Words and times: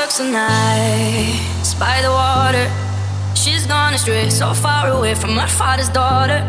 works 0.00 0.18
the 0.18 0.24
nights 0.24 1.74
by 1.74 2.00
the 2.00 2.10
water. 2.10 2.66
She's 3.34 3.66
gone 3.66 3.92
astray, 3.92 4.30
so 4.30 4.54
far 4.54 4.88
away 4.88 5.14
from 5.14 5.36
her 5.36 5.46
father's 5.46 5.90
daughter. 5.90 6.40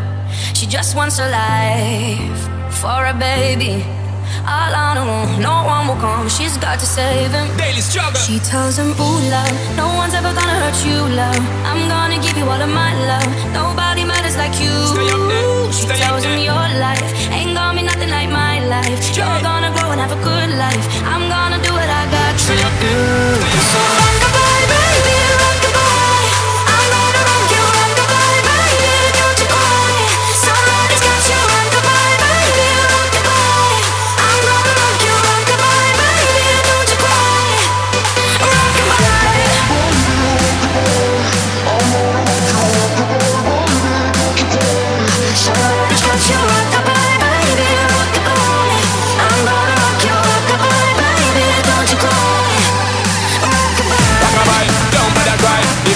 She 0.54 0.66
just 0.66 0.96
wants 0.96 1.20
a 1.20 1.28
life 1.28 2.42
for 2.82 3.00
a 3.14 3.16
baby. 3.30 3.84
All 4.48 4.74
on 4.84 4.96
her 5.00 5.08
own, 5.18 5.42
no 5.42 5.56
one 5.74 5.84
will 5.88 6.00
come. 6.00 6.30
She's 6.30 6.56
got 6.58 6.80
to 6.80 6.86
save 6.86 7.32
him. 7.32 7.48
Daily 7.58 7.82
struggle. 7.82 8.22
She 8.22 8.40
tells 8.40 8.78
him, 8.80 8.92
Ooh, 8.96 9.20
love, 9.36 9.56
no 9.76 9.88
one's 10.00 10.14
ever 10.14 10.32
gonna 10.40 10.58
hurt 10.64 10.80
you, 10.88 11.00
love. 11.22 11.44
I'm 11.70 11.82
gonna 11.94 12.20
give 12.24 12.38
you 12.38 12.46
all 12.46 12.62
of 12.68 12.72
my 12.84 12.92
love. 13.12 13.30
Nobody 13.52 14.04
matters 14.06 14.38
like 14.38 14.56
you. 14.64 14.74
Stay 14.96 15.10
up 15.12 15.24
there. 15.32 15.72
She 15.76 15.84
Stay 15.88 15.96
up 15.96 16.00
tells 16.00 16.24
him. 16.24 16.40
Your 16.40 16.68
life 16.86 17.04
ain't 17.36 17.54
gonna 17.58 17.80
be 17.80 17.84
nothing 17.84 18.12
like 18.18 18.30
my 18.30 18.64
life. 18.76 19.00
You're 19.18 19.42
gonna 19.44 19.72
grow 19.76 19.92
and 19.92 20.00
have 20.00 20.14
a 20.20 20.22
good 20.24 20.50
life. 20.56 20.86
I'm 21.04 21.28
gonna 21.28 21.60
do 21.66 21.72
what 21.74 21.90
I 22.02 22.04
got 22.16 22.34
to 22.48 22.56
do. 22.86 23.11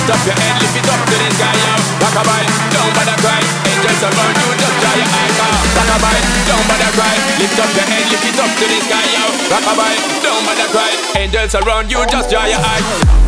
Lift 0.05 0.21
up 0.21 0.27
your 0.27 0.37
head, 0.37 0.61
lift 0.61 0.77
it 0.77 0.85
up 0.85 1.01
to 1.01 1.15
the 1.17 1.29
sky, 1.33 1.55
yo. 1.65 1.73
Rockabye, 1.97 2.45
don't 2.69 2.93
bother 2.93 3.17
cry. 3.25 3.41
Angels 3.65 4.05
around 4.05 4.37
you, 4.37 4.53
just 4.53 4.77
dry 4.77 4.93
your 5.01 5.09
eyes, 5.09 5.39
ah. 5.41 5.57
Rockabye, 5.81 6.21
don't 6.45 6.65
bother 6.69 6.91
cry. 6.93 7.15
Lift 7.41 7.57
up 7.57 7.73
your 7.73 7.87
head, 7.89 8.05
lift 8.13 8.25
it 8.29 8.37
up 8.37 8.51
to 8.53 8.65
the 8.69 8.79
sky, 8.85 9.05
yo. 9.17 9.25
Rockabye, 9.49 9.97
don't 10.21 10.45
bother 10.45 10.69
cry. 10.69 10.93
Angels 11.17 11.55
around 11.55 11.89
you, 11.89 12.05
just 12.05 12.29
dry 12.29 12.45
your 12.53 12.61
eyes. 12.61 13.24